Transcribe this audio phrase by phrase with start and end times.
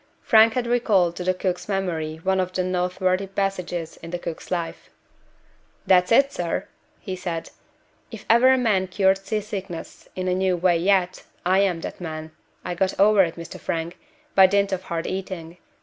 [0.23, 4.49] Frank had recalled to the cook's memory one of the noteworthy passages in the cook's
[4.49, 4.89] life.
[5.85, 6.67] "That's it, sir!"
[6.99, 7.51] he said.
[8.09, 12.01] "If ever a man cured sea sickness in a new way yet, I am that
[12.01, 12.31] man
[12.65, 13.59] I got over it, Mr.
[13.59, 13.99] Frank,
[14.33, 15.57] by dint of hard eating.